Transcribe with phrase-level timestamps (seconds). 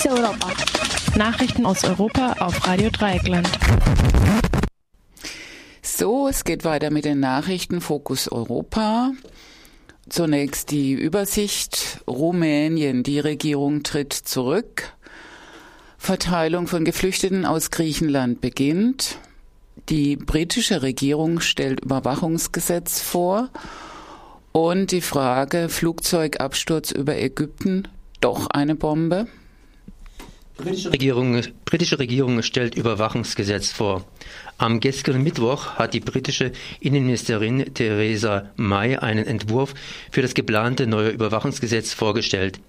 [0.00, 0.52] Fokus Europa.
[1.14, 3.50] Nachrichten aus Europa auf Radio Dreieckland.
[5.82, 9.12] So, es geht weiter mit den Nachrichten Fokus Europa.
[10.08, 12.00] Zunächst die Übersicht.
[12.06, 14.94] Rumänien, die Regierung tritt zurück.
[15.98, 19.18] Verteilung von Geflüchteten aus Griechenland beginnt.
[19.90, 23.50] Die britische Regierung stellt Überwachungsgesetz vor.
[24.52, 27.86] Und die Frage Flugzeugabsturz über Ägypten,
[28.22, 29.26] doch eine Bombe?
[30.60, 34.04] Britische Regierung, britische Regierung stellt Überwachungsgesetz vor.
[34.58, 39.72] Am gestrigen Mittwoch hat die britische Innenministerin Theresa May einen Entwurf
[40.10, 42.60] für das geplante neue Überwachungsgesetz vorgestellt.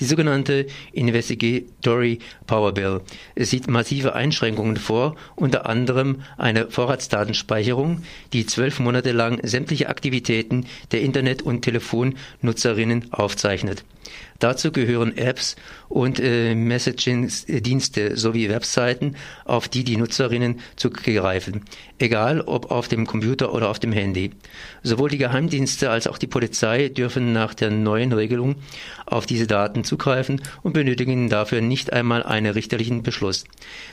[0.00, 3.00] Die sogenannte Investigatory Power Bill
[3.36, 8.02] sieht massive Einschränkungen vor, unter anderem eine Vorratsdatenspeicherung,
[8.32, 13.84] die zwölf Monate lang sämtliche Aktivitäten der Internet- und Telefonnutzerinnen aufzeichnet.
[14.38, 15.56] Dazu gehören Apps
[15.88, 16.54] und äh,
[17.44, 21.62] Messaging-Dienste sowie Webseiten, auf die die Nutzerinnen zugreifen,
[21.98, 24.30] egal ob auf dem Computer oder auf dem Handy.
[24.82, 28.56] Sowohl die Geheimdienste als auch die Polizei dürfen nach der neuen Regelung
[29.06, 33.44] auf diese Daten zugreifen und benötigen dafür nicht einmal einen richterlichen Beschluss.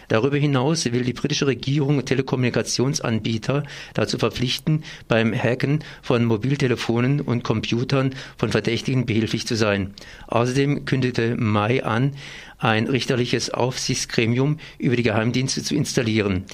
[0.08, 8.14] Darüber hinaus will die britische Regierung Telekommunikationsanbieter dazu verpflichten, beim Hacken von Mobiltelefonen und Computern
[8.38, 9.94] von Verdächtigen behilflich zu sein.
[10.28, 12.14] Außerdem kündigte Mai an,
[12.64, 16.45] ein richterliches Aufsichtsgremium über die Geheimdienste zu installieren.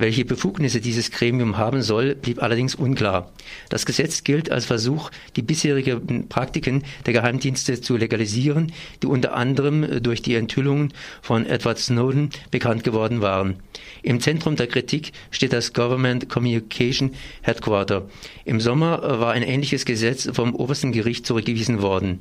[0.00, 3.32] Welche Befugnisse dieses Gremium haben soll, blieb allerdings unklar.
[3.68, 8.70] Das Gesetz gilt als Versuch, die bisherigen Praktiken der Geheimdienste zu legalisieren,
[9.02, 13.56] die unter anderem durch die Enthüllungen von Edward Snowden bekannt geworden waren.
[14.04, 17.10] Im Zentrum der Kritik steht das Government Communication
[17.42, 18.08] Headquarter.
[18.44, 22.20] Im Sommer war ein ähnliches Gesetz vom obersten Gericht zurückgewiesen worden.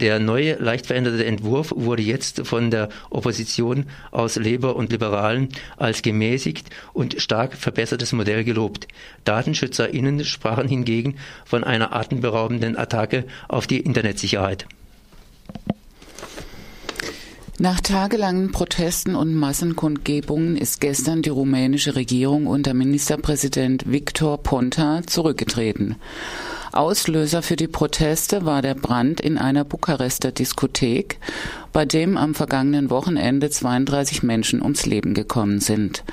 [0.00, 6.02] Der neue, leicht veränderte Entwurf wurde jetzt von der Opposition aus Labour und Liberalen als
[6.02, 8.88] gemäßigt und stark verbessertes Modell gelobt.
[9.24, 14.66] DatenschützerInnen sprachen hingegen von einer atemberaubenden Attacke auf die Internetsicherheit.
[17.60, 25.96] Nach tagelangen Protesten und Massenkundgebungen ist gestern die rumänische Regierung unter Ministerpräsident Victor Ponta zurückgetreten.
[26.70, 31.18] Auslöser für die Proteste war der Brand in einer Bukarester Diskothek,
[31.72, 36.04] bei dem am vergangenen Wochenende 32 Menschen ums Leben gekommen sind.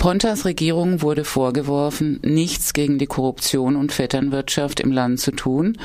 [0.00, 5.76] Pontas Regierung wurde vorgeworfen, nichts gegen die Korruption und Vetternwirtschaft im Land zu tun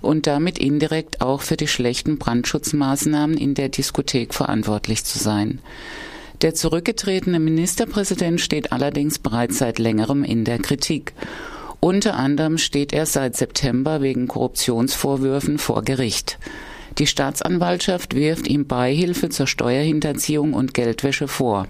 [0.00, 5.58] und damit indirekt auch für die schlechten Brandschutzmaßnahmen in der Diskothek verantwortlich zu sein.
[6.42, 11.12] Der zurückgetretene Ministerpräsident steht allerdings bereits seit längerem in der Kritik.
[11.80, 16.38] Unter anderem steht er seit September wegen Korruptionsvorwürfen vor Gericht.
[16.98, 21.66] Die Staatsanwaltschaft wirft ihm Beihilfe zur Steuerhinterziehung und Geldwäsche vor.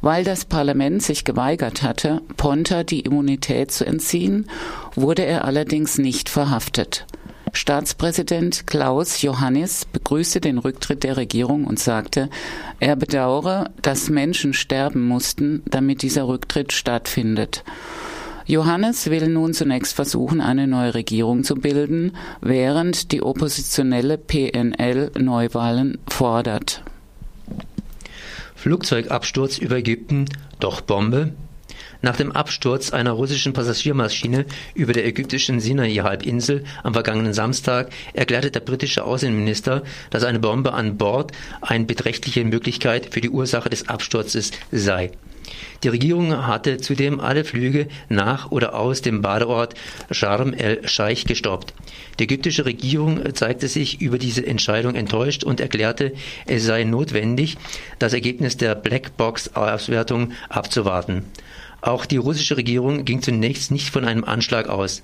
[0.00, 4.46] Weil das Parlament sich geweigert hatte, Ponta die Immunität zu entziehen,
[4.94, 7.06] wurde er allerdings nicht verhaftet.
[7.52, 12.30] Staatspräsident Klaus Johannis begrüßte den Rücktritt der Regierung und sagte,
[12.78, 17.64] er bedauere, dass Menschen sterben mussten, damit dieser Rücktritt stattfindet.
[18.46, 25.98] Johannes will nun zunächst versuchen, eine neue Regierung zu bilden, während die oppositionelle PNL Neuwahlen
[26.08, 26.82] fordert.
[28.60, 30.26] Flugzeugabsturz über Ägypten,
[30.58, 31.32] doch Bombe?
[32.02, 34.44] Nach dem Absturz einer russischen Passagiermaschine
[34.74, 40.98] über der ägyptischen Sinai-Halbinsel am vergangenen Samstag erklärte der britische Außenminister, dass eine Bombe an
[40.98, 41.32] Bord
[41.62, 45.10] eine beträchtliche Möglichkeit für die Ursache des Absturzes sei.
[45.82, 49.74] Die Regierung hatte zudem alle Flüge nach oder aus dem Badeort
[50.10, 51.74] Sharm el-Scheich gestoppt.
[52.18, 56.12] Die ägyptische Regierung zeigte sich über diese Entscheidung enttäuscht und erklärte,
[56.46, 57.56] es sei notwendig,
[57.98, 61.24] das Ergebnis der Blackbox-Auswertung abzuwarten.
[61.80, 65.02] Auch die russische Regierung ging zunächst nicht von einem Anschlag aus.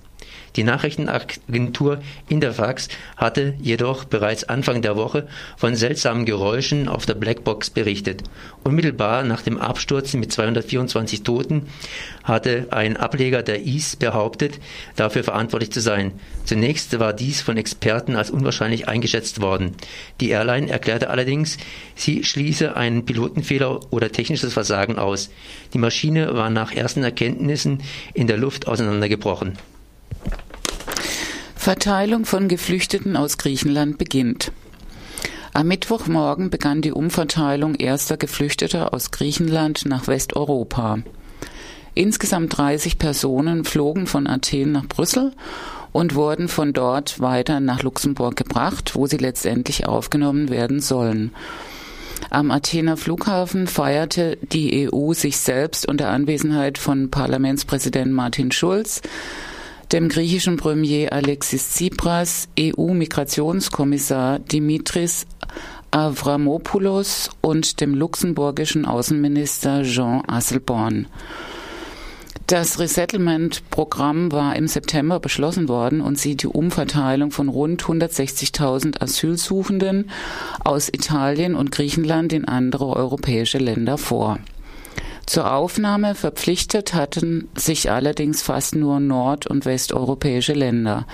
[0.56, 7.70] Die Nachrichtenagentur Interfax hatte jedoch bereits Anfang der Woche von seltsamen Geräuschen auf der Blackbox
[7.70, 8.22] berichtet.
[8.64, 11.68] Unmittelbar nach dem Absturz mit 224 Toten
[12.24, 14.58] hatte ein Ableger der IS behauptet,
[14.96, 16.12] dafür verantwortlich zu sein.
[16.44, 19.74] Zunächst war dies von Experten als unwahrscheinlich eingeschätzt worden.
[20.20, 21.58] Die Airline erklärte allerdings,
[21.94, 25.30] sie schließe einen Pilotenfehler oder technisches Versagen aus.
[25.74, 27.82] Die Maschine war nach ersten Erkenntnissen
[28.14, 29.58] in der Luft auseinandergebrochen.
[31.66, 34.52] Verteilung von Geflüchteten aus Griechenland beginnt.
[35.52, 41.00] Am Mittwochmorgen begann die Umverteilung erster Geflüchteter aus Griechenland nach Westeuropa.
[41.92, 45.32] Insgesamt 30 Personen flogen von Athen nach Brüssel
[45.90, 51.32] und wurden von dort weiter nach Luxemburg gebracht, wo sie letztendlich aufgenommen werden sollen.
[52.30, 59.02] Am Athener Flughafen feierte die EU sich selbst unter Anwesenheit von Parlamentspräsident Martin Schulz,
[59.92, 65.26] dem griechischen Premier Alexis Tsipras, EU-Migrationskommissar Dimitris
[65.90, 71.06] Avramopoulos und dem luxemburgischen Außenminister Jean Asselborn.
[72.48, 80.10] Das Resettlement-Programm war im September beschlossen worden und sieht die Umverteilung von rund 160.000 Asylsuchenden
[80.62, 84.38] aus Italien und Griechenland in andere europäische Länder vor.
[85.26, 91.06] Zur Aufnahme verpflichtet hatten sich allerdings fast nur nord- und westeuropäische Länder.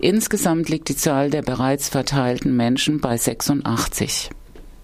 [0.00, 4.30] Insgesamt liegt die Zahl der bereits verteilten Menschen bei 86.